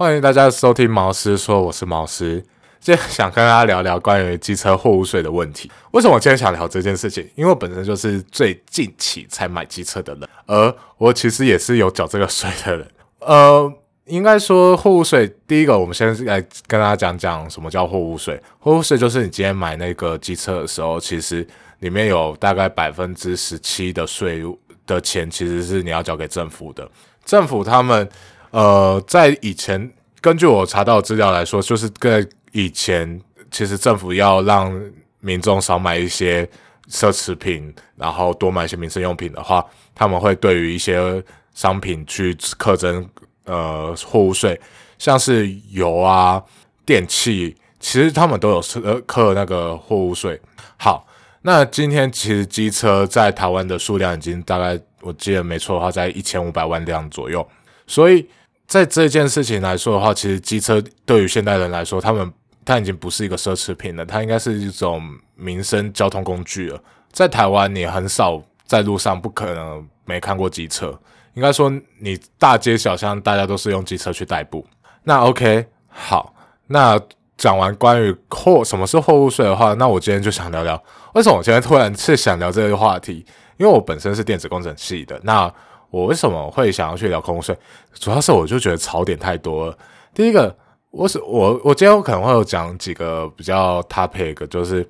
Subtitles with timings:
[0.00, 2.42] 欢迎大家收听毛师说，我是毛师。
[2.80, 5.70] 今天想跟大家聊聊关于机车货物税的问题。
[5.90, 7.22] 为什么我今天想聊这件事情？
[7.34, 12.90] 因为我本身就是最近期才买机车的人，而我其实也是有缴这个税的人。
[13.18, 13.70] 呃，
[14.06, 18.42] 应该说货物税，第一个，我们先来跟大家讲讲什么叫货物税。
[18.58, 21.46] 货物税就是你今天买那个机车的时候，其实
[21.80, 24.42] 里面有大概百分之十七的税
[24.86, 26.90] 的钱，其实是你要交给政府的。
[27.26, 28.08] 政府他们。
[28.50, 34.76] 呃，在以前，根据我查到资料来说，就是跟以前，其实政府要让
[35.20, 36.44] 民众少买一些
[36.90, 41.22] 奢侈品，然后多买一些民生用品的话，他们会对于一些
[41.54, 43.08] 商品去课征
[43.44, 44.60] 呃货物税，
[44.98, 46.42] 像是油啊、
[46.84, 50.40] 电器，其实他们都有呃课那个货物税。
[50.76, 51.06] 好，
[51.42, 57.48] 那今天其实机车在台湾的数量已经大概，我记得没错的话，在一千五百万辆左右，
[57.86, 58.28] 所以。
[58.70, 62.32] 在这件事情来说的话，其实机车对于现代人来说，他们
[62.64, 65.02] 它已经不是一个奢侈品了，它应该是一种
[65.34, 66.80] 民生交通工具了。
[67.10, 70.96] 在台湾，你很少在路上不可能没看过机车，
[71.34, 74.64] 应该说你大街小巷大家都是用机车去代步。
[75.02, 76.32] 那 OK，好，
[76.68, 76.96] 那
[77.36, 80.80] 讲完关于货什么是货物税的话，那我今天就想聊聊
[81.14, 85.52] 为什么我今天突然是想聊这个话题，因为我本身是电子工程系的，那。
[85.90, 87.56] 我为什么会想要去聊空税？
[87.94, 89.76] 主要是我就觉得槽点太多了。
[90.14, 90.56] 第一个，
[90.90, 94.88] 我是我我今天可能会有讲几个比较 topic，就是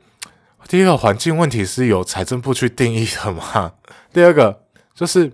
[0.69, 3.73] 第一个环境问题是由财政部去定义的嘛？
[4.13, 4.63] 第二个
[4.95, 5.33] 就是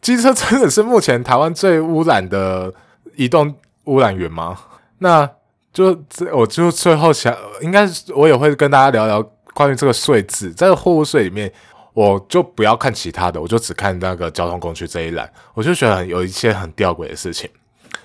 [0.00, 2.72] 机车真的是目前台湾最污染的
[3.16, 3.52] 移动
[3.84, 4.56] 污染源吗？
[4.98, 5.28] 那
[5.72, 9.20] 就这我就最后想，应该我也会跟大家聊聊
[9.54, 11.52] 关于这个税制，在货物税里面。
[11.94, 17.50] 我就不要看其他的，我就只看那个交通工具这一栏，我就觉得有一些很吊诡的事情。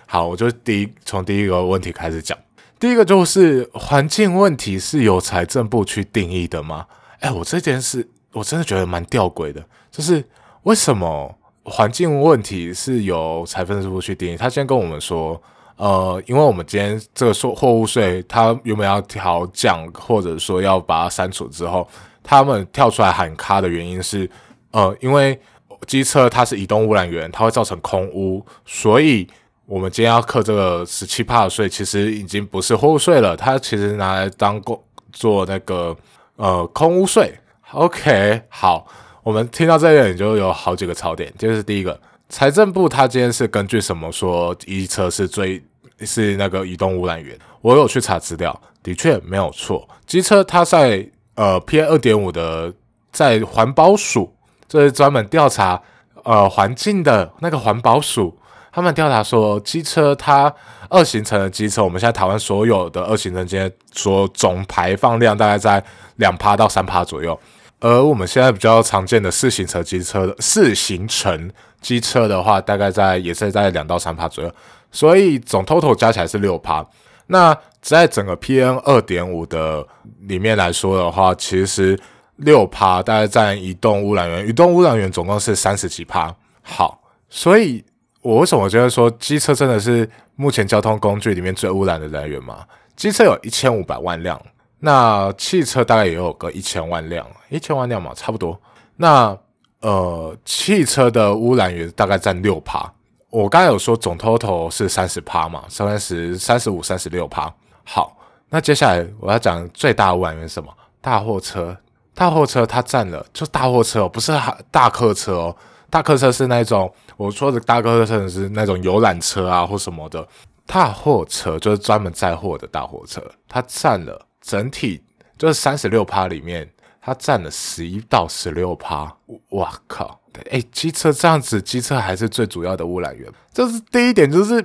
[0.07, 2.37] 好，我就第一从第一个问题开始讲。
[2.79, 6.85] 第一个就是环境问题是由财政部去定义的吗？
[7.19, 10.23] 哎，我这件事我真的觉得蛮吊诡的，就是
[10.63, 14.37] 为什么环境问题是由财政部去定义？
[14.37, 15.41] 他先跟我们说，
[15.77, 21.87] 呃，因为我们今天这个说货物税，它原本要调降，或者说要把它删除之后。
[22.23, 24.29] 他们跳出来喊卡的原因是，
[24.71, 25.37] 呃，因为
[25.85, 29.27] 机车它是移动污染源，它会造成空污，所以
[29.65, 34.81] 我们今天要课这个十七帕的税，其实已经不是货物税了，它其实拿来当做
[35.11, 35.95] 做那个
[36.37, 37.33] 呃空污税。
[37.73, 38.87] OK，好，
[39.23, 45.61] 我们听到这里就有好几个槽点，就是第一个，财政部它今天是根据什么说机车是最
[45.99, 47.37] 是那个移动污染源？
[47.61, 51.05] 我有去查资料，的确没有错，机车它在。
[51.35, 52.73] 呃，PM 二点五的
[53.11, 54.35] 在环保署，
[54.67, 55.81] 这是专门调查
[56.23, 58.37] 呃环境的那个环保署，
[58.71, 60.53] 他们调查说，机车它
[60.89, 65.83] 二行程的机车，我们现在台湾所有的二行程间所总排放量大概在
[66.17, 67.39] 两趴到三趴左右，
[67.79, 71.51] 而我们现在比较常见的四行程机车的四行程
[71.81, 74.53] 机车的话，大概在也是在两到三趴左右，
[74.91, 76.85] 所以总 total 加起来是六趴。
[77.27, 79.85] 那在整个 PM 二点五的
[80.21, 81.99] 里面来说的话，其实
[82.37, 86.33] 六趴大概占移动污染源，移动污染源总共是三十几趴。
[86.61, 87.83] 好，所以
[88.21, 92.65] 我为什么觉得说机车真的是目前交通工具里面最污染的来源嘛？
[92.95, 94.39] 机车有一千五百万辆，
[94.79, 98.59] 那汽车大概也有个一千万辆，一千万辆嘛，差不多。
[98.97, 99.37] 那
[99.81, 102.93] 呃，汽车的污染源大概占六趴。
[103.33, 107.51] 我刚才有说总 total 是三十趴嘛，三十三十五、三十六趴。
[107.83, 108.15] 好，
[108.47, 110.71] 那接下来我要讲最大污染源什么？
[111.01, 111.75] 大货车，
[112.13, 114.31] 大货车它占了，就大货车哦，不是
[114.69, 115.55] 大客车哦，
[115.89, 120.27] 大客车是那种我说的大客车是那种游览车啊或什么的，
[120.67, 123.19] 大货车就是专门载货的大货车，
[123.49, 125.03] 它占了整体
[125.39, 126.71] 就是三十六趴里面，
[127.01, 129.11] 它占了十一到十六趴。
[129.49, 130.19] 哇靠！
[130.49, 133.31] 哎，机车这样子，机车还是最主要的污染源。
[133.53, 134.63] 这是第一点，就是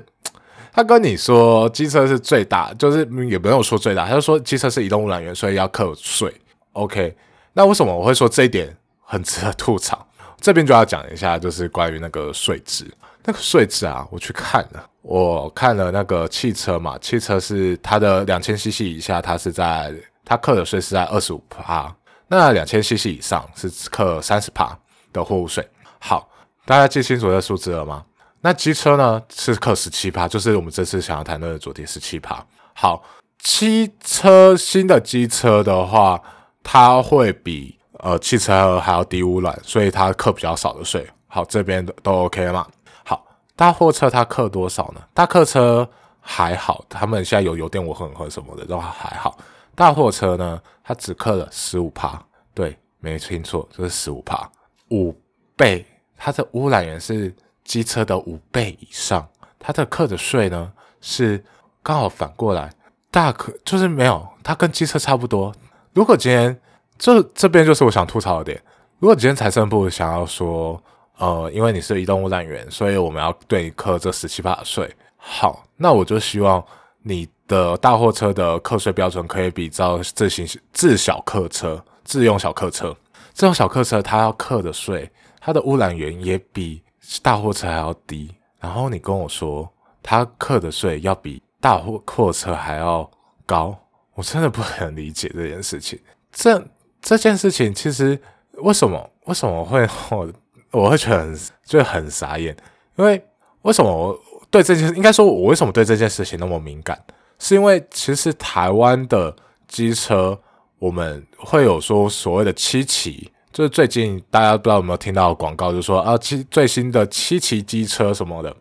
[0.72, 2.98] 他跟你说机车是最大，就是
[3.28, 6.32] 也不用说最大，他就说机车是移动污染源，所以要课税。
[6.72, 7.16] OK，
[7.53, 10.06] 那为什么我会说这一点很值得吐槽？
[10.41, 12.86] 这边就要讲一下，就是关于那个税制。
[13.24, 19.92] 那个税制啊，我去看了，我看了那个汽车嘛，汽车是它的两千 CC 以下，它是在
[20.24, 21.94] 它课的税是在二十五帕，
[22.28, 24.78] 那两千 CC 以上是课三十帕。
[25.13, 25.69] 的货物税
[25.99, 26.28] 好，
[26.65, 28.05] 大家记清楚这数字了吗？
[28.41, 32.45] 那机车呢是克十七趴，就是我们这次想要谈论的主题十七趴。
[32.72, 33.03] 好，
[33.41, 36.22] 汽车新的机车的话，
[36.63, 41.05] 它会比呃汽车还要低污染，所以它克比较少的税。
[41.27, 42.66] 好，这边都 OK 了吗？
[43.05, 43.27] 好，
[43.57, 45.01] 大货车它克多少呢？
[45.13, 45.89] 大客车
[46.21, 49.37] 还好，他们现在有油电混合什么的都还好。
[49.75, 52.22] 大货车呢，它只克了十五帕，
[52.55, 54.51] 对，没听错，就是十五帕，
[54.90, 55.14] 五
[55.56, 55.84] 倍，
[56.16, 61.42] 它的污染源是机车的五倍以上，它的课的税呢是
[61.82, 62.72] 刚好反过来，
[63.10, 65.54] 大可就是没有，它跟机车差不多。
[65.92, 66.58] 如果今天
[66.98, 68.62] 这这边就是我想吐槽的点，
[68.98, 70.82] 如果今天财政部想要说，
[71.18, 74.90] 呃，因为你是移动污染源，所以我们要对你课这十七的税。
[75.16, 76.64] 好，那我就希望
[77.02, 82.96] 你的大货车的课税标准可以比照自行自小客车、自用小客车。
[83.38, 85.08] 这种小客车它要课的税，
[85.40, 86.82] 它的污染源也比
[87.22, 88.34] 大货车还要低。
[88.58, 93.08] 然后你跟我说，它课的税要比大货货车还要
[93.46, 93.78] 高，
[94.14, 95.96] 我真的不能理解这件事情。
[96.32, 96.60] 这
[97.00, 98.20] 这件事情其实
[98.54, 100.32] 为什么为什么会我
[100.72, 102.56] 我会觉得很就很傻眼？
[102.96, 103.24] 因为
[103.62, 104.20] 为什么我？
[104.50, 107.00] 对这件，应该说，我为什么对这件事情那么敏感？
[107.38, 109.36] 是因为其实台湾的
[109.68, 110.40] 机车，
[110.78, 118.54] 我们会有说所谓的七期，就是最近大家不知道有没有听到广告，就说啊七最新的七期机车什么的。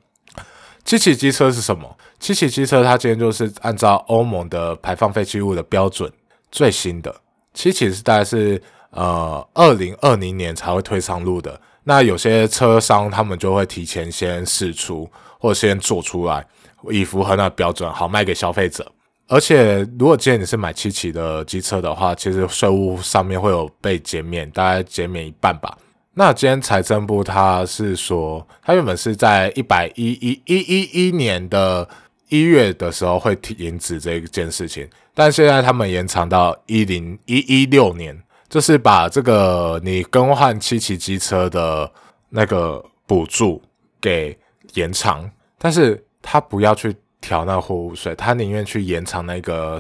[0.84, 1.98] 七期机车是什么？
[2.20, 6.12] 七期机车它今天就是按照欧盟的排放废弃物的标准
[6.52, 7.14] 最新的
[7.54, 8.62] 七期是大概是
[8.92, 11.60] 呃二零二零年才会推上路的。
[11.84, 15.10] 那有些车商他们就会提前先试出。
[15.40, 16.44] 或者先做出来，
[16.90, 18.92] 以符合那标准，好卖给消费者。
[19.28, 25.78] 而且，如果今天你是买七期的机车的话，其实税务上面会有被减免，大概减免一半吧。
[26.14, 31.88] 那今天财政部他是说，他原本是在一百一一一一一年的
[32.30, 38.18] 一月的时候会停止这一件事情，但现在他们延长到一零一一六年，
[38.50, 41.92] 就是把这个你更换七期机车的
[42.30, 43.62] 那个补助
[44.02, 44.38] 给。
[44.74, 45.28] 延长，
[45.58, 49.80] 但是他不要去调那货物税，他宁愿去延长那个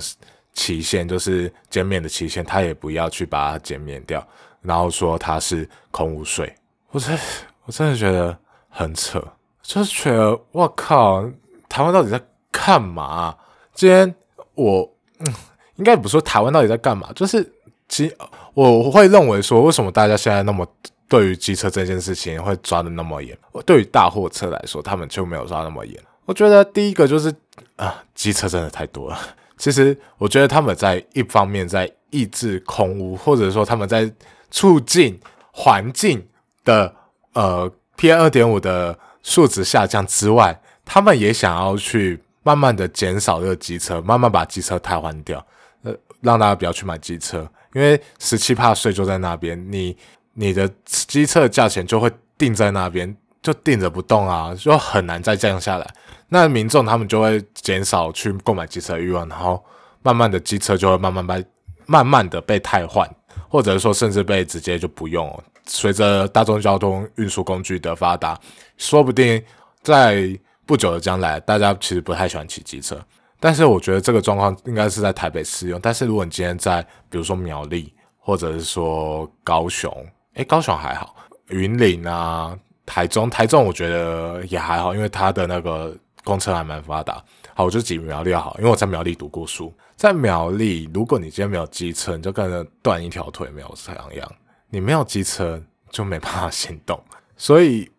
[0.53, 4.25] 期限，就是减免的期限，他也不要去把它减免掉，
[4.61, 6.53] 然后说它是空污税。
[6.91, 7.17] 我真，
[7.65, 8.37] 我真的觉得
[8.69, 9.23] 很扯，
[9.61, 11.23] 就是觉得我靠，
[11.67, 13.35] 台湾到底在干嘛？
[13.73, 14.13] 今天
[14.55, 15.33] 我，嗯，
[15.75, 17.51] 应该不说台湾到底在干嘛，就是
[17.87, 18.11] 其
[18.53, 20.67] 我会认为说，为什么大家现在那么。
[21.09, 25.97] 对于机车这件事情会抓的那么严，对于大货车来说，他们就没有抓那么严。
[26.27, 27.33] 我觉得第一个就是
[27.77, 29.17] 啊，机车真的太多了。
[29.57, 34.11] 其实我觉得他们在一方面在抑制空污，或者说他们在
[34.51, 35.19] 促进
[35.51, 36.27] 环境
[36.65, 36.93] 的
[37.31, 45.43] 呃 PM 二点五的数值下降之外，他们也想要去慢慢的减少这个机车，慢慢把机车汰换掉，
[45.83, 49.97] 呃，让大家不要去买机车，因为十七帕税就在那边，你。
[50.39, 55.93] 你的机车价钱就会定在那边，就定着不动啊，就很难再降下来。
[56.29, 59.63] 那民众他们就会减少去购买机车欲望，然后
[60.01, 61.45] 慢慢的机车就会慢慢被
[61.85, 63.09] 慢慢的被汰换，
[63.49, 65.43] 或者说甚至被直接就不用。
[65.65, 68.39] 随着大众交通运输工具的发达，
[68.77, 69.41] 说不定
[69.81, 72.97] 在不久的将来，大家其实不太喜欢骑机车。
[73.39, 75.79] 但是我觉得这个状况应该是在台北适用。
[75.79, 79.89] 但是如果你今天在比如说苗栗，或者是说高雄，
[80.33, 81.15] 诶，高雄还好，
[81.49, 85.95] 云林啊，台中，台中我觉得也还好，因为它的那个
[86.27, 87.23] 公车还蛮发达。
[87.55, 94.31] 好，我就举苗栗好，因为我在苗栗读过书，在苗栗，如果你今天没有机车，你就跟着断一条腿没有这样，
[94.69, 97.01] 你没有机车就没办法行动。
[97.37, 97.89] 所以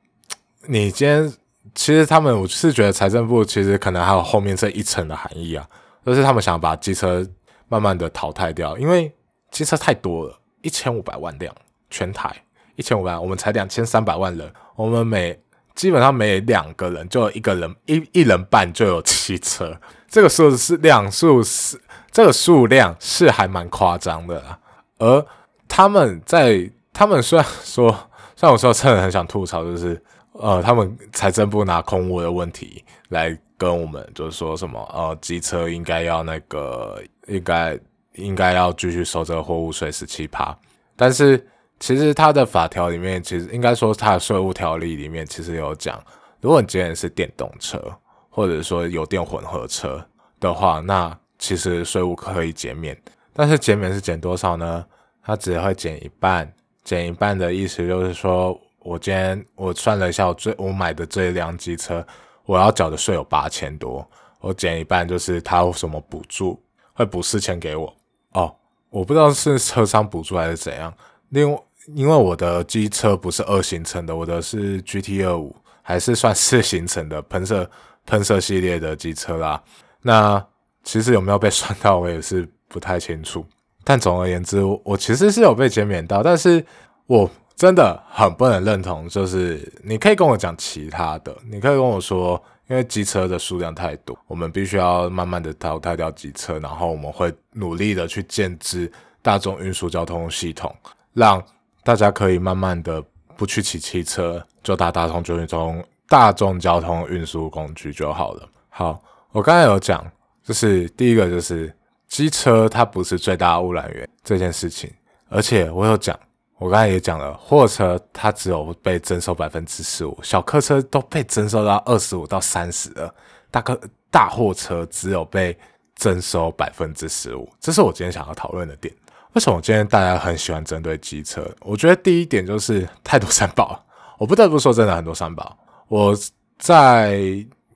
[0.67, 1.33] 你今天
[1.75, 5.67] 其实他们，我是觉得财政部其实可能还有后面这一层的含义啊，
[6.05, 7.27] 就是他们想把机车
[7.69, 9.11] 慢慢的淘汰掉，因为
[9.51, 11.55] 机车太多了，一千五百万辆。
[11.91, 12.31] 全台
[12.77, 15.35] 一千五百，我们才两千三百万人，我们每
[15.79, 21.81] 基本上每两个人就有一个人一一人半就有汽车，这个数字是量数是
[22.11, 24.59] 这个数量是还蛮夸张的啦。
[24.99, 25.25] 而
[25.69, 27.93] 他们在他们虽然说，
[28.35, 37.79] 虽然我说真的很想吐槽，就是呃，他们财政部拿空屋的问题来跟我们，就是说什么呃，机车应该要那个应该
[38.15, 40.59] 应该要继续收这个货物税十七趴，
[40.97, 41.47] 但是。
[41.81, 46.03] 其实它的法条里面，其实应该说它的税务条例里面，其实有讲，
[46.41, 47.81] 如果你今天是电动车，
[48.29, 50.05] 或者说有电混合车
[50.41, 53.01] 的话，那其实税务可以减免。
[53.33, 54.85] 但是减免是减多少呢？
[55.23, 62.05] 它只会减一半，减一半的意思就是说，我今天我算了一下，我最我买的这一辆机车，
[62.45, 64.05] 我要缴的税有八千多，
[64.41, 66.61] 我减一半就是它有什么补助，
[66.93, 67.95] 会补四千给我。
[68.33, 68.53] 哦，
[68.91, 70.93] 我不知道是车商补助还是怎样。
[71.29, 71.59] 另外。
[71.95, 77.71] 因为我的机车不是二行程的，我的是 GT 二五，还是算四行程的喷射
[78.07, 79.63] 喷射系列的机车啦。
[80.03, 80.45] 那
[80.85, 83.45] 其实有没有被算到，我也是不太清楚。
[83.85, 86.65] 但总而言之，我其实是有被减免到，但是
[87.07, 89.09] 我真的很不能认同。
[89.09, 98.91] 就是你可以跟我讲其他的，你可以跟我说，因为机车的数量太多，我们必须要慢慢的淘汰掉机车，然后我们会努力的去建制
[99.23, 100.75] 大众运输交通系统，
[101.15, 101.43] 让
[101.89, 103.03] 大家可以慢慢的
[103.35, 108.47] 不去骑汽车，就搭大众交通大众交通运输工具就好了。
[108.69, 109.03] 好，
[109.33, 110.05] 我刚才有讲，
[110.45, 111.75] 就是第一个就是。
[112.09, 114.91] 机车它不是最大污染源这件事情，
[115.29, 116.19] 而且我有讲，
[116.57, 123.15] 我刚才也讲了，货车它只有被征收百分之十五，小客车都被征收到二十五到三十了，
[123.51, 123.79] 大客
[124.11, 125.55] 大货车只有被
[125.97, 128.95] 征收百分之十五，这是我今天想要讨论的点。
[129.39, 131.49] 为什么今天大家很喜欢针对机车？
[131.61, 133.81] 我觉得第一点就是太多三宝，
[134.19, 135.57] 我不得不说真的很多三宝。
[135.87, 136.13] 我
[136.59, 137.23] 在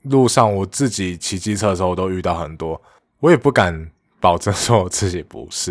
[0.03, 2.83] 路上我自己骑机车的时候都遇到很多，
[3.21, 3.89] 我也不敢。
[4.19, 5.71] 保证说我自己不是，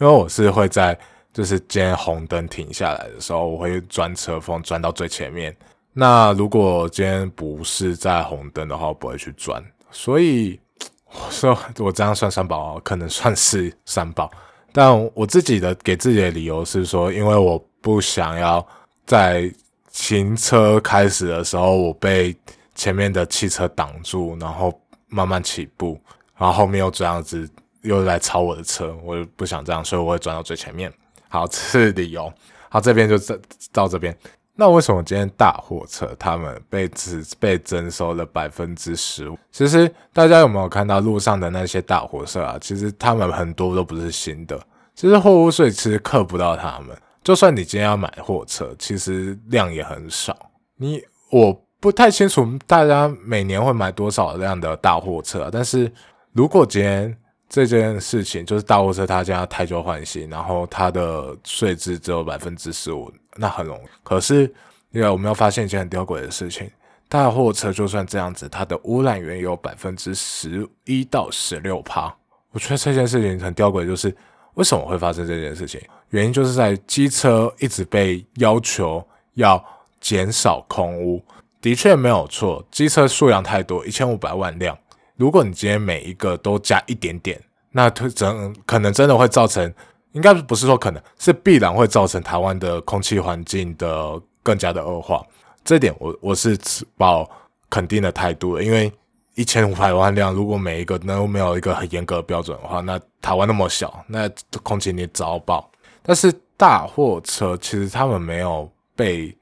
[0.00, 0.96] 因为我是会在
[1.32, 5.56] 就是今天红灯停下来的时候，我会钻车缝钻到最前面。
[5.92, 9.60] 那如果今天不是在红灯的话，我不会去钻。
[9.90, 10.60] 所以
[11.10, 14.30] 我说我这样算三宝，可能算是三宝。
[14.72, 18.66] 但我自己的给自己的理由是说，因为我不想要
[19.06, 19.52] 在
[19.90, 22.36] 行车开始的时候，我被
[22.74, 26.00] 前面的汽车挡住，然后慢慢起步，
[26.36, 27.48] 然后后面又这样子。
[27.82, 30.88] 又来超我的车，我不想这样，所以我会转到最前面。
[31.28, 32.32] 好，这是理由。
[32.68, 33.36] 好，这边就这
[33.72, 34.16] 到这边。
[34.54, 39.38] 那为什么今天大货车他们被只被征收了百分之十五？
[39.50, 42.58] 其实大家有没有看到路上的那些大货车啊？
[42.60, 44.60] 其实他们很多都不是新的。
[44.94, 46.96] 其实货物税其实克不到他们。
[47.24, 50.36] 就算你今天要买货车，其实量也很少。
[50.76, 55.90] 你我不太清楚大家每年会买多少辆的大货车，但是
[56.32, 57.16] 如果今天
[57.52, 63.82] 这件事情就是大货车，他家太旧换新，然后它的税制只有百分之十五，那很容易。
[64.02, 64.44] 可是，
[64.90, 66.70] 因为我们要发现一件很吊诡的事情，
[67.10, 72.10] 大货车就算这样子，它的污染源有百分之十一到十六趴。
[72.52, 74.16] 我觉得这件事情很吊诡，就是
[74.54, 75.78] 为什么会发生这件事情？
[76.08, 79.62] 原因就是在机车一直被要求要
[80.00, 81.22] 减少空污，
[81.60, 84.74] 的确没有错，机车数量太多，一千五百万辆。
[85.16, 87.40] 如果你今天每一个都加一点点，
[87.70, 89.72] 那真可能真的会造成，
[90.12, 95.24] 应该不是说可能是必然会造成台湾的空气环境的更加的恶化。
[95.64, 97.28] 这点我我是持保
[97.70, 98.92] 肯定的态度的，因为
[99.34, 104.28] 一千五百万辆，如果每一个都没有一个很严格的标准的话，那台湾那么小，那
[104.62, 105.70] 空气你早爆。
[106.02, 109.34] 但是大货车其实他们没有被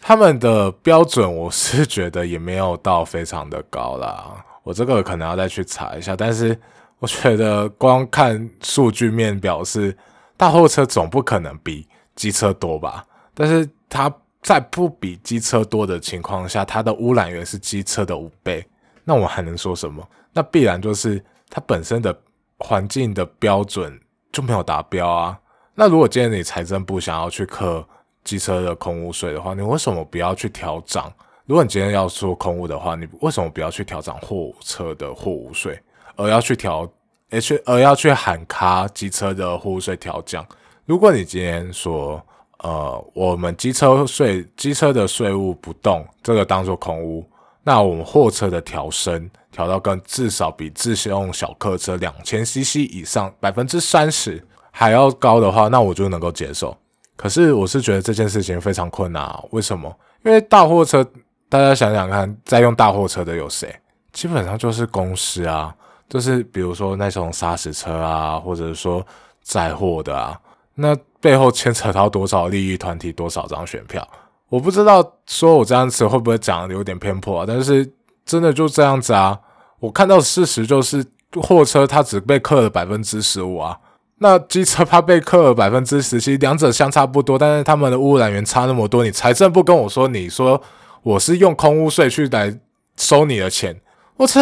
[0.00, 4.42] 他们的标准，我是觉得也没有到非常的高啦。
[4.62, 6.58] 我这个可能要再去查一下，但是
[6.98, 9.96] 我觉得光看数据面表示，
[10.36, 13.04] 大货车总不可能比机车多吧？
[13.32, 14.12] 但是它
[14.42, 18.66] 在不比机车多的情况下，它的污染源是机车的五倍，
[19.04, 20.06] 那我还能说什么？
[20.32, 22.16] 那必然就是它本身的
[22.58, 23.98] 环境的标准
[24.30, 25.38] 就没有达标啊。
[25.74, 27.82] 那如果今天你财政部想要去克
[28.22, 31.10] 机车的空污税的话，你为什么不要去调涨？
[31.50, 35.76] 如果你今天要做空屋的话，你为什么不要去调涨货车的货物税，
[36.14, 36.88] 而要去调，
[37.28, 40.46] 而去而要去喊卡机车的货物税调降？
[40.86, 42.24] 如果你今天说，
[42.58, 47.28] 呃，我们机车税机车的税务不动，这个当做空屋，
[47.64, 54.40] 那我们货车的调升调到跟至少比自用小客车两千 CC 以上百分之三十
[54.70, 56.76] 还要高的话，那我就能够接受。
[57.16, 59.92] 可是我是觉得这件事情非常困难，为什么？
[60.24, 61.04] 因为大货车。
[61.50, 63.74] 大家想想看，在用大货车的有谁？
[64.12, 65.74] 基本上就是公司啊，
[66.08, 69.04] 就是比如说那种砂石车啊，或者说
[69.42, 70.38] 载货的啊，
[70.76, 74.06] 那背后牵扯到多少利益团体、多少张选票？
[74.48, 77.44] 我不知道，说我这样子会不会讲的有点偏颇？
[77.44, 77.92] 但是
[78.24, 79.36] 真的就这样子啊！
[79.80, 81.04] 我看到事实就是，
[81.42, 83.76] 货车它只被克了百分之十五啊，
[84.18, 90.62] 那机车它被克了百分之十七，两者相差不多，但是他们的污染源差那么多，你财政部跟我说，你说。
[91.02, 92.58] 我是用空屋税去来
[92.96, 93.80] 收你的钱，
[94.16, 94.40] 我这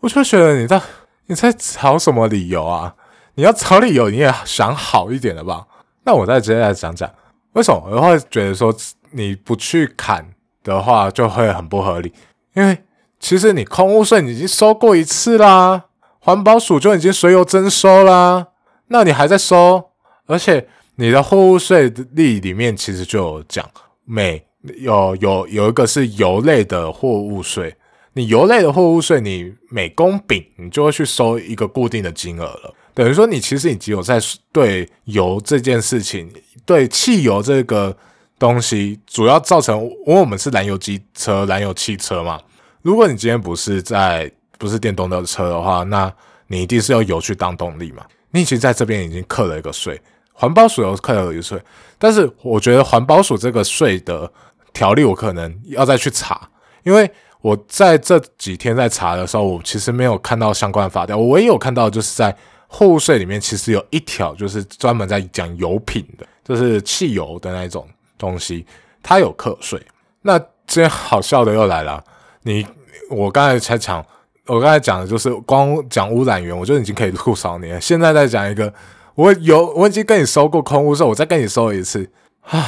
[0.00, 0.80] 我就觉得你在
[1.26, 2.94] 你在找什么理由啊？
[3.34, 5.66] 你要找理由，你也想好一点的吧？
[6.04, 7.08] 那我再直接来讲讲，
[7.52, 8.74] 为什么我会觉得说
[9.12, 10.26] 你不去砍
[10.62, 12.12] 的话就会很不合理？
[12.54, 12.84] 因为
[13.20, 15.84] 其实你空屋税你已经收过一次啦，
[16.18, 18.48] 环保署就已经随油征收啦，
[18.88, 19.90] 那你还在收？
[20.26, 23.64] 而且你的货物税例里面其实就有讲
[24.04, 24.47] 每。
[24.78, 27.74] 有有有一个是油类的货物税，
[28.14, 32.74] 你油类的货物税，你每公饼你就会去收一个固定的金额了。
[32.92, 34.18] 等于说，你其实你只有在
[34.50, 36.28] 对油这件事情，
[36.66, 37.96] 对汽油这个
[38.38, 42.40] 东西，主要造成，因为我们是燃油机车、燃油汽车嘛。
[42.82, 46.12] 如果你今天不是在不是电动的车的话，那
[46.48, 48.04] 你一定是要油去当动力嘛。
[48.32, 50.00] 你其实在这边已经扣了一个税，
[50.38, 51.60] 环保署有扣了一税，
[51.98, 54.30] 但是我觉得环保署这个税的
[54.72, 56.48] 条例，我可能要再去查，
[56.84, 62.34] 因为我在这几天在查的时候，我其实没有看到相关法条，我唯一有看到就是在。
[62.70, 68.66] 货物税里面其实有一条，就是专门在讲油品的，就是汽油的那种东西，
[69.02, 69.80] 它有课税。
[70.20, 72.04] 那这些好笑的又来了，
[72.42, 72.66] 你
[73.08, 74.04] 我刚才才讲，
[74.44, 77.80] 我刚才讲的就是光讲污染源，我就已经可以吐槽你了。
[77.80, 78.70] 现在再讲一个，
[79.18, 82.08] 我有我已经跟你收过空污税，我再跟你收一次
[82.48, 82.64] 啊，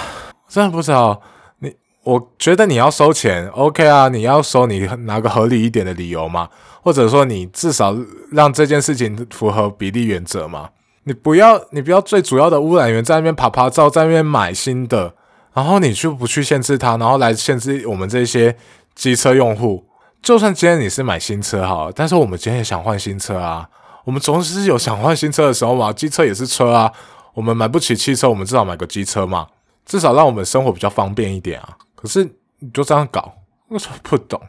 [0.49, 1.23] 真的不知道
[1.61, 6.49] 你，我觉得你要收钱，OK 啊，你要收，你拿个合理一点的理由嘛。
[6.83, 7.95] 或者说，你至少
[8.33, 10.71] 让这件事情符合比例原则嘛？
[11.05, 15.15] 你不要，你不要最主要的污染源在那边爬爬照，在那边买新的，
[15.53, 18.57] 然后你就不去限制它，然后来限制我们这些
[18.97, 19.85] 机车用户。
[20.21, 23.69] 就算今天你是买新车好，但是我们今天也想换新车啊。
[24.11, 25.93] 我们总是有想换新车的时候嘛。
[25.93, 26.93] 机车也是车啊。
[27.33, 29.47] 我们买不起汽车，我们至少买个机车嘛，
[29.87, 31.79] 至少让我们生活比较方便一点啊。
[31.95, 32.25] 可是
[32.59, 33.33] 你就这样搞，
[33.69, 34.41] 我不懂。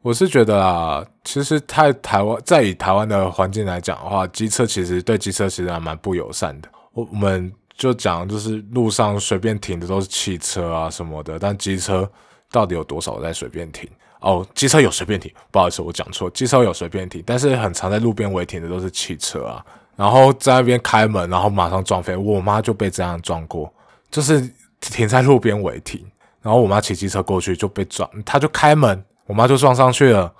[0.00, 6.70] 我是觉得啊，其实太台湾在以台湾的环境来讲的话，机车其实对机车其实还蛮不友善的。
[6.94, 12.10] 我我们就讲，就是路上随便停的都是汽车啊什么的，但机车
[12.50, 13.86] 到底有多少在随便停？
[14.20, 19.64] 哦，机车有随便停，不好意思，我讲错，机车有随便停，但是很常在路边违停的都是汽车啊。
[19.96, 22.16] 然后在那边开门，然后马上撞飞。
[22.16, 23.72] 我妈就被这样撞过，
[24.10, 24.40] 就是
[24.80, 26.02] 停在路边违停，
[26.40, 29.04] 然后我妈骑机车过去就被撞，她就开门。
[29.26, 30.32] 我妈就撞上去了，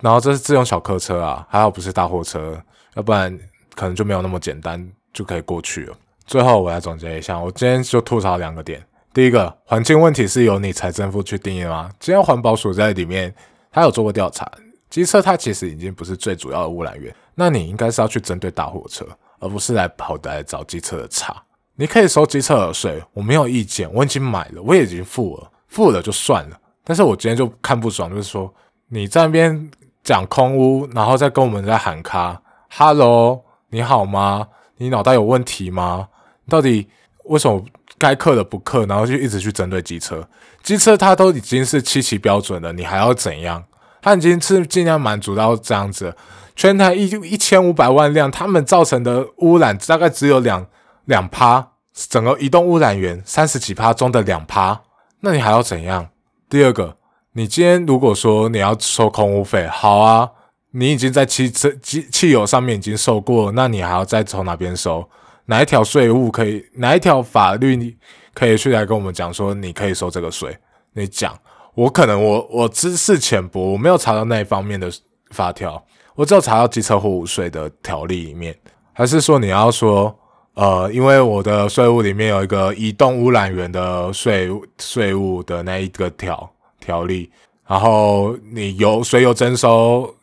[0.00, 2.60] 然后这是自用小客车啊，还好不是大货车，
[2.94, 3.38] 要不然
[3.74, 5.96] 可能就没有那么简单就可以过去了。
[6.26, 8.84] 最后我来总结一下，我今天就吐槽两个点。
[9.14, 11.88] 第一个，环境问题是由你财政部去定义吗？
[12.00, 13.32] 今天环保署在里面，
[13.70, 14.50] 他有做过调查，
[14.90, 19.06] 机车它其实已经不是最主要的污染源，那你应该是要去针对大货车，
[19.38, 21.32] 而不是来跑来找机车的茬。
[21.76, 26.58] 你可以收机车的税，我没有意见，我已经买了，我也已经付了，付了就算了。
[26.82, 28.52] 但是我今天就看不爽，就是说
[28.88, 29.70] 你在那边
[30.02, 34.48] 讲空屋，然后再跟我们在喊卡，Hello，你好吗？
[34.78, 36.08] 你脑袋有问题吗？
[36.48, 36.88] 到底
[37.26, 37.64] 为什么
[38.04, 40.28] 该克的不克，然后就一直去针对机车？
[40.62, 43.64] 机车它都已经是七期标准了，你还要怎样？
[44.02, 46.14] 它已经是尽量满足到这样子，
[46.54, 50.66] 全台一一千五百万辆，他们造成的污染大概只有两
[51.06, 51.68] 两趴，
[52.10, 54.82] 整个移动污染源三十几趴中的两趴，
[55.20, 56.08] 那你还要怎样？
[56.50, 56.98] 第二个，
[57.32, 60.28] 你今天如果说你要收空污费，好啊，
[60.72, 65.08] 你已经在汽车、汽汽油上面已经收过，那你还要再从哪边收？
[65.46, 66.64] 哪一条税务可以？
[66.74, 67.96] 哪一条法律你
[68.32, 70.56] 可以去来跟我们讲说你可以收这个税？
[70.92, 71.36] 你讲，
[71.74, 74.90] 我可能我我知识浅薄，我没有查到那一方面的
[75.30, 78.56] 法条，我只有查到机车货物税的条例里面，
[78.92, 80.18] 还是说你要说？
[80.54, 87.28] 呃，因为我的税务里面有一个移动污染源的税税务的那一个条条例，
[87.66, 90.14] 然后你油税油征收，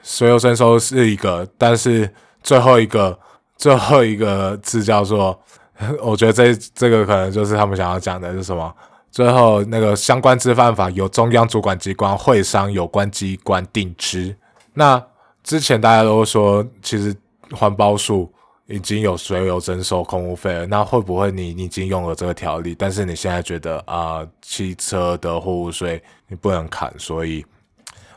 [0.00, 2.08] 水油征收是一个，但是
[2.40, 3.18] 最后一个
[3.58, 5.38] 最后一个字叫做，
[6.00, 8.74] 我觉得这这个可能就是他们想要讲的是什么？
[9.10, 14.34] 最后那个相关之犯法由中央主管机关会商有关机关定之。
[14.72, 15.04] 那
[15.42, 17.14] 之前大家都说，其实
[17.50, 18.32] 环保署。
[18.70, 27.42] 已经有所有征收空污费了，那会不会你你已经用了这个条例，但是你现在觉得啊，汽车的货物税你不能砍，所以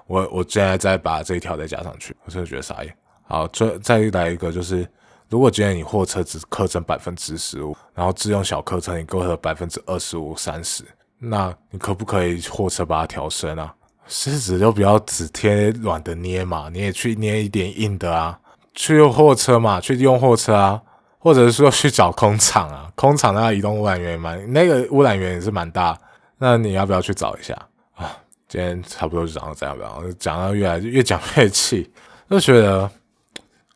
[0.07, 2.93] 我我现在再把这一条再加上去，我真的觉得傻眼。
[3.29, 4.85] 好，再再来一个就是，
[5.31, 10.83] 如果今天你货车只课征百分之十五，然后自用小客车你购了百分之二十五、三十，
[11.17, 13.73] 那你可不可以货车把它调升啊？
[14.07, 18.37] 狮子就不要只贴软的捏嘛，你也去捏一点硬的啊。
[18.73, 20.81] 去用货车嘛，去用货车啊，
[21.17, 25.97] 或者是说去找空场啊，空场那移动污染源蛮，那个污染源也是蛮大，
[26.39, 27.53] 那你要不要去找一下
[27.95, 28.11] 啊？
[28.49, 31.89] 今天差不多就讲到这样吧，讲到越来越讲越气，
[32.29, 32.89] 就觉得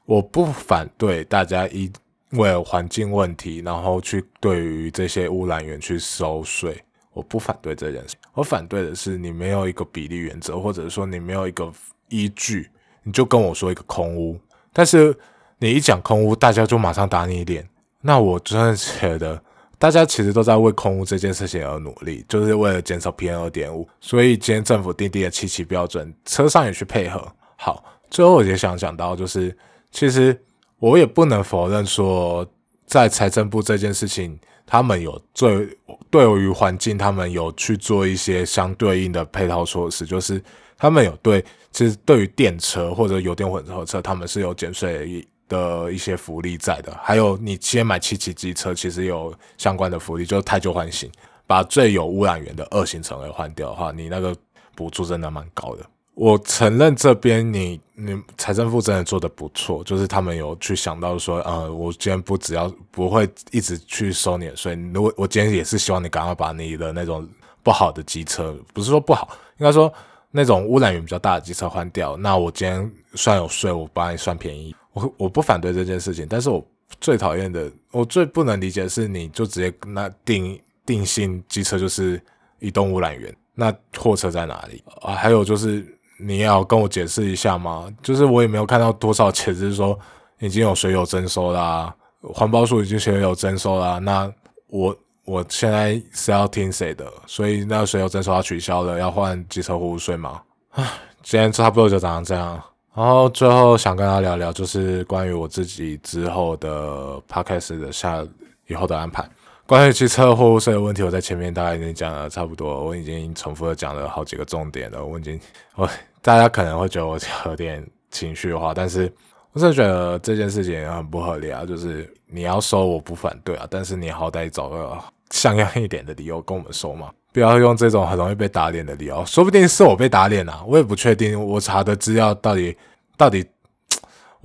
[0.06, 1.92] 我不反对大家因
[2.32, 6.80] 为环境问题，然后去对于这些污染源去收税，
[7.14, 11.72] 我不反对这件事，我反对的是你没有一个比例原则，或者说你没有一个
[12.10, 12.70] 依据，
[13.04, 14.40] 你就跟我说一个空屋。
[14.74, 15.18] 但是
[15.58, 17.68] 你一讲空屋，大家就马上打你脸。
[18.02, 19.42] 那我真的觉得，
[19.80, 23.88] 大家其实都在为空污这件事情而努力，就是为了减少 PM 二点五。
[24.00, 27.26] 所以今天政府定定的七期标准，车上也去配合。
[27.56, 29.56] 好，最后我也想讲到，就是
[29.96, 30.40] 其实
[30.78, 32.46] 我也不能否认说，
[32.86, 35.68] 在财政部这件事情，他们有最
[36.12, 40.44] 对于环境，他们有去做一些相对应的配套措施，就是
[40.78, 45.26] 他们有对，其实对于电车或者油电混合车，他们是有减税。
[45.48, 51.08] 的一些福利在的，还有你先买七七机车，其实有相关的福利，就是太旧换新，
[51.46, 54.36] 把最有污染源的二型车给换掉的话，你那个
[54.74, 55.86] 补助真的蛮高的。
[56.16, 67.28] 我承认这边你你财政部真的做的不错，就是他们有去想到说，呃，我今天不只要不会一直去收你的税，如果我今天也是希望你赶快把你的那种
[67.64, 69.92] 不好的机车，不是说不好，应该说
[70.30, 74.76] 那种污染源比较大的机车换掉，那我今天算有税，我帮你算便宜。
[74.92, 76.66] 我我不反对这件事情，但是我
[77.00, 82.22] 最讨厌的，我最不能理解的是，你就直接那定定性机车就是
[82.60, 85.14] 移动污染源，那货车在哪里啊？
[85.14, 87.88] 还有就是你要跟我解释一下吗？
[88.02, 89.98] 就是我也没有看到多少钱，就是说
[90.40, 94.32] 已经有水有征收啦，环保署已经水有征收啦，那
[94.68, 97.06] 我我现在是要听谁的？
[97.28, 100.42] 所以那水有征收要取消了，要换机车货物税吗？
[100.72, 100.84] 唉，
[101.22, 102.62] 今天差不多就长成这样。
[102.94, 108.26] 然后最后想跟他聊聊，就是关于我自己之后的 podcast 的下
[108.68, 109.30] 以后的安排。
[109.68, 115.04] 关于汽车货物税的问题，我在前面大概已经讲了差不多，我已经重复的讲了好几个重点了。
[115.04, 115.40] 我已经，
[115.74, 115.90] 我
[116.22, 119.12] 大家可能会觉得我有点情绪化，但是
[119.54, 121.66] 我真的觉得这件事情很不合理啊。
[121.66, 124.96] 就是你要收我不反对啊，但是你好歹找个
[125.32, 127.10] 像样一点的理由跟我们收嘛。
[127.34, 131.44] 不要用这种很容易被打脸的理由，说不定是我被打脸了，我也不确定。
[131.44, 132.78] 我查的资料到底
[133.18, 133.44] 到底，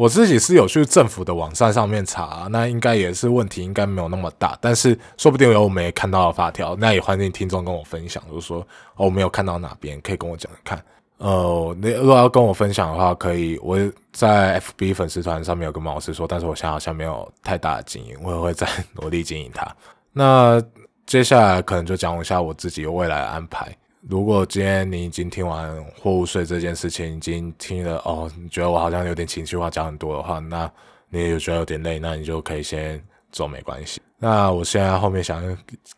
[0.01, 4.57] 我自己是有去政府的网站上面查，那应该也是问题，应该没有那么大。
[4.59, 10.83] 但是说不定有我没看到的法条，那也欢迎听众跟我分享，就是说我没有看到哪边可以跟我讲看。
[11.19, 13.79] 呃，你如果要跟我分享的话，可以我
[14.11, 18.67] 在 FB 粉丝团上面有跟老师说，但是我现在好像没有太大的经营，我也会再
[18.99, 19.71] 努力经营它。
[20.13, 20.63] 那。
[21.07, 23.77] 接下来可能就讲一下我自己未来的安排。
[24.09, 30.71] 如果今天你已经听完货物税这件事情，已经听了哦，你觉得我好像有点情绪化讲很多的话，那
[31.11, 34.01] 你也觉得有点累，那你就可以先走，没关系。
[34.19, 35.43] 那我现在后面想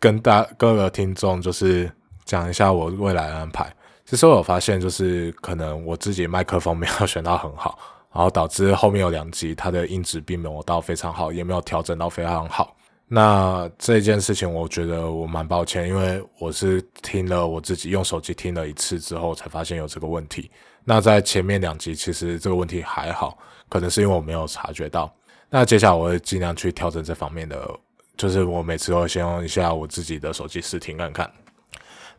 [0.00, 1.90] 跟大各个听众就是
[2.24, 3.72] 讲一下我未来的安排。
[4.04, 7.78] 其实我有发现，就是可能我自己麦克风没有选到很好，
[8.12, 12.76] 然后导致后面有两集它的音质并没有到非常好，也没有调整到非常好。
[13.14, 20.50] 那这件事情，我觉得我蛮抱歉，因为我是听了我自己用手机听了一次之后，才发现有这个问题。
[20.82, 23.36] 那在前面两集，其实这个问题还好，
[23.68, 25.14] 可能是因为我没有察觉到。
[25.50, 27.68] 那接下来我会尽量去调整这方面的，
[28.16, 31.30] 就是我每次都先用一下我自己的手机试听看看。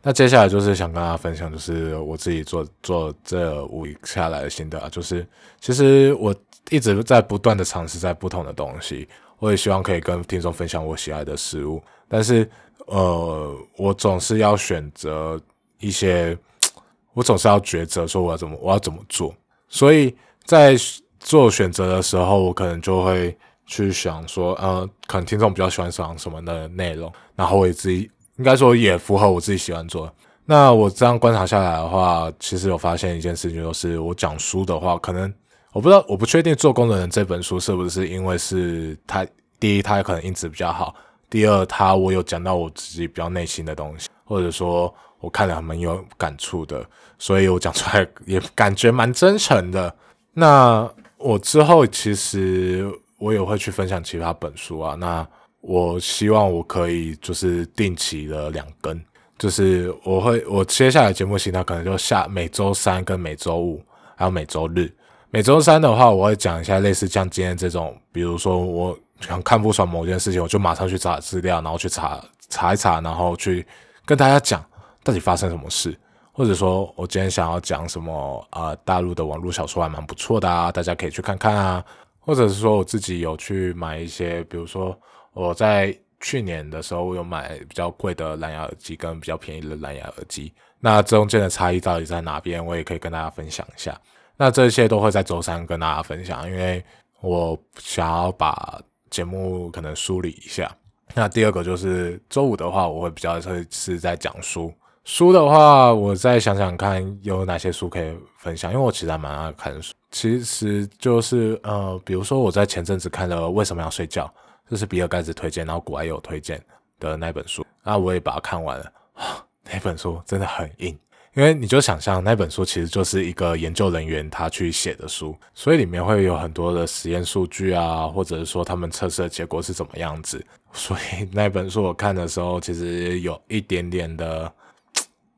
[0.00, 5.26] 那接下来就是想跟大家分享，就是我自己做做这五下来的心得，就是
[5.60, 6.32] 其实我
[6.70, 9.08] 一直在不断的尝试在不同的东西。
[9.38, 12.48] 我也希望可以跟听众分享我喜爱的事物，但是，
[12.86, 15.38] 呃，我总是要选择
[15.80, 16.36] 一些，
[17.12, 19.34] 我总是要抉择，说我要怎么，我要怎么做。
[19.68, 20.74] 所以在
[21.20, 30.10] 做选择的时候，我可能就会去想说，呃，可能听众比较喜欢讲什么的内容，然后我自己应该说也符合我自己喜欢做。
[30.46, 35.32] 那我这样观察下来的话，其实有发现一件事情，就是我讲书的话，可能。
[35.74, 39.26] 我不知道，我不确定《做工的人》这本书是不是因为是他
[39.58, 40.94] 第一，他可能音质比较好；
[41.28, 46.86] 第二，他我有讲到我自己比较内心的东西，或者说我看了蛮有感触的，
[47.18, 49.92] 所以我讲出来也感觉蛮真诚的。
[50.32, 54.94] 那我之后其实我也会去分享其他本书啊。
[54.94, 55.26] 那
[55.60, 59.02] 我希望我可以就是定期的两更，
[59.36, 63.82] 就是我会我接下来节目形态可能就下每周三跟每周五，
[64.14, 64.88] 还有每周日。
[65.34, 73.66] 每周三的话，我会讲一下类似像今天这种，比如说我想看不爽某件事情，我就马上去查资料，然后去查查一查，然后去
[74.06, 74.64] 跟大家讲
[75.02, 75.98] 到底发生什么事，
[76.30, 81.84] 或者说我今天想要讲什么啊，大陆的网络小说还蛮不错的啊，大家可以去看看啊，
[82.20, 84.96] 或者是说我自己有去买一些，比如说
[85.32, 94.00] 我在去年的时候我有买比较贵的蓝牙耳机跟比较便宜的蓝牙耳机，那中间的差异到底在哪边，我也可以跟大家分享一下。
[94.36, 96.84] 那这些都会在周三跟大家分享，因为
[97.20, 100.70] 我想要把节目可能梳理一下。
[101.14, 104.72] 那第二个就是周五的话，我会比较会是在讲书。
[105.04, 109.94] 书的话，我再想想看有哪些书可以分享，因为我其实还蛮爱看书。
[110.10, 114.26] 其实就是呃，比如说我在前阵子看了《为什么要睡觉》，
[114.68, 116.60] 这是比尔盖茨推荐，然后古埃有推荐
[116.98, 118.92] 的那本书，那我也把它看完了。
[119.70, 120.98] 那本书真的很硬，
[121.34, 130.44] 因为你就想象那本书其实就是一个研究人员他去写的书，所以里面会有很多的实验数据啊，或者是说他们测试的结果是怎么样子。
[130.72, 134.52] 所以那本书我看的时候，其实有一点点的，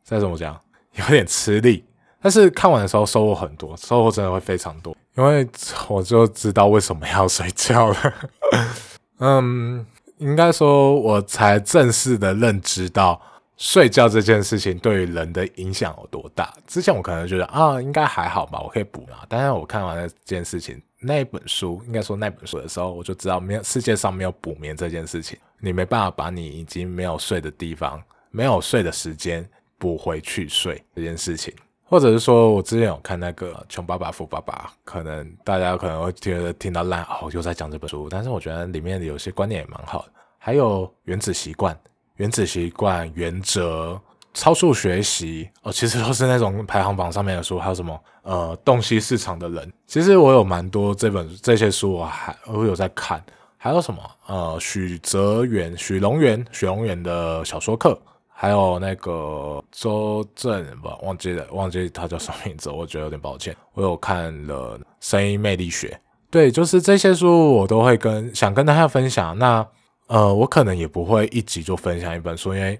[0.02, 0.58] 再怎么讲，
[0.96, 1.82] 有点吃力。
[2.20, 5.46] 但是看完的时候收获很多，收获真的会非常多，因为
[5.88, 8.14] 我就知道为什么要睡觉了。
[9.20, 9.86] 嗯，
[10.18, 13.20] 应该说我才正式的认知到
[13.56, 16.52] 睡觉这件事情对于人的影响有多大。
[16.66, 19.24] 之前我可能觉得啊，应该还好吧，我可以补嘛。
[19.28, 31.54] 但是我看完了这件事情，那本书应该说那本书的时候，我就知道没有世界上没有补眠这件事情，你没办法把你已经没有睡的地方、没有睡的时间补回去睡这件事情。
[31.88, 38.08] 或者是说，我之前有看那个《穷爸爸富爸爸》，可能大家可能会觉得听到烂哦，又在讲这本书。
[38.10, 40.12] 但是我觉得里面有些观念也蛮好的。
[40.36, 41.72] 还有《原子习惯》
[42.16, 44.00] 《原子习惯》原则、
[44.34, 47.58] 超速学习哦，其实都是那种排行榜上面的书。
[47.58, 53.22] 还有什么呃，洞悉市场的人，其实我有蛮多这本这些书，我还我有在看。
[53.58, 57.98] 还有什么呃，许泽元、许龙元、许龙元的小说课。
[58.38, 63.56] 还有那个周正吧，忘记了，忘记他叫什么名字，我觉得有点抱歉。
[63.72, 65.88] 我有看了《声音魅力学》，
[66.30, 69.38] 对，就是这些书我都会跟想跟大家分享。
[69.38, 69.66] 那
[70.06, 72.78] 呃，我可能也不会一集就分享一本书，因为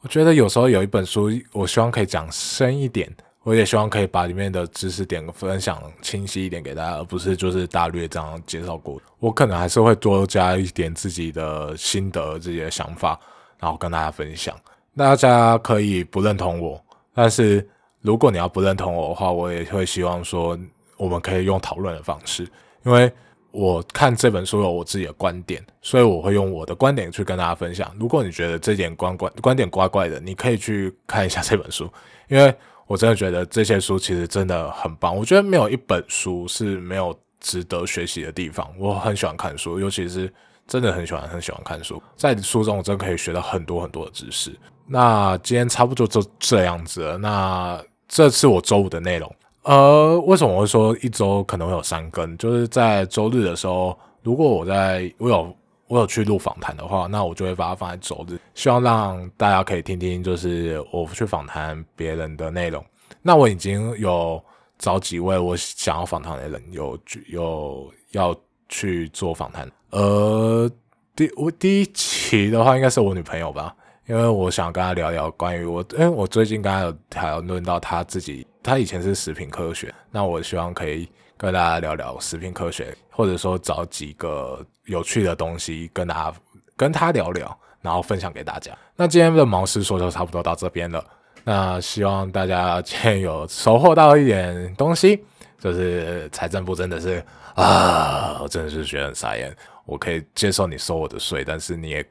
[0.00, 3.10] 我觉得有时候有一本书，我希望可以讲深一点，
[3.42, 9.00] 我也希望可以把里面的知识点分享清晰一点给大家，而不是就是大略这样介绍过。
[9.18, 13.18] 我可能还是会多加一点自己的心得、自己的想法。
[13.58, 14.58] 然后跟大家分享，
[14.96, 17.68] 大家可以不认同我，但是
[18.00, 20.58] 如果你要不认同我的话，我也会希望说
[20.96, 22.48] 我们可以用讨论的方式，
[22.84, 23.12] 因为
[23.50, 27.94] 我看这本书有我自己的观点，所以我会用我的观点去跟大家分享。
[27.98, 31.90] 如果你觉得这点观观观点怪怪的，你可以去看一下这本书，
[32.28, 32.54] 因为
[32.86, 35.16] 我真的觉得这些书其实真的很棒。
[35.16, 38.68] 我觉得没有一本书是没有值得学习的地方。
[38.78, 40.32] 我很喜欢看书，尤其是。
[40.66, 44.56] 真的很喜欢很喜欢看书，在书中我真可以学到很多很多的知识。
[44.86, 47.18] 那今天差不多就这样子了。
[47.18, 52.36] 那这次我周五的内容，呃，为什么我会说一周可能会有三更？
[52.38, 55.54] 就是在周日的时候，如果我在我有
[55.86, 62.84] 我有去录访谈的话，那我就会把它放在周日，希望让大家可以听听，就是我去访谈别人的内容。
[63.20, 64.42] 那我已经有
[64.78, 68.34] 找几位我想要访谈的人，有有要
[68.68, 69.70] 去做访谈。
[69.90, 70.70] 呃，
[71.14, 73.74] 第我第一期的话，应该是我女朋友吧，
[74.10, 86.36] 因为我想跟他聊聊关于我，因为我最近刚刚有讨论到他自己，他以前是食品科学，那我希望可以跟大家聊聊食品科学，或者说找几个有趣的东西跟大家
[86.76, 88.76] 跟他聊聊，然后分享给大家。
[88.96, 91.04] 那今天的毛师说就差不多到这边了，
[91.44, 95.22] 那希望大家今天有收获到一点东西，
[95.60, 99.56] 就是财政部真的是啊，我真的是觉得很傻眼。
[99.90, 102.06] 我可以接受你收我的税，但是你也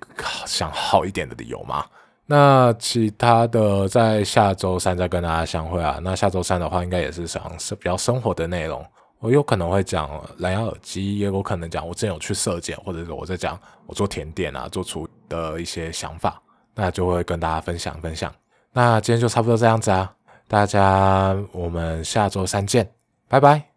[0.46, 1.86] 想好一点的理由吗？
[2.26, 5.98] 那其他的在下周三再跟大家相会啊。
[6.04, 8.86] 那下周三的话，应该也是想是比较生活的内容。
[9.20, 16.42] 我有可能会讲蓝牙耳机，也有可能讲我之前有去射箭，或者是我在讲我做甜点啊，做出的一些想法，
[16.76, 18.34] 那就会跟大家分享分享。
[18.74, 20.14] 那今天就差不多这样子啊，
[20.48, 22.92] 大家我们下周三见，
[23.28, 23.69] 拜拜。